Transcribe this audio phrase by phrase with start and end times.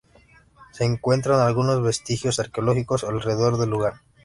[0.71, 4.01] Se encuentran algunos vestigios arqueológicos alrededor del lugar.